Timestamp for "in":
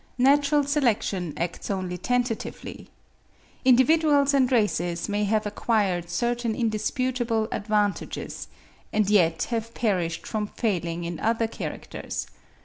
11.03-11.19